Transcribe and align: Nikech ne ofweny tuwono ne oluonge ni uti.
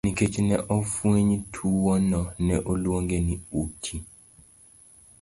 Nikech 0.07 0.35
ne 0.47 0.55
ofweny 0.77 1.33
tuwono 1.53 2.21
ne 2.45 2.55
oluonge 2.71 3.17
ni 3.27 3.35
uti. 3.61 3.95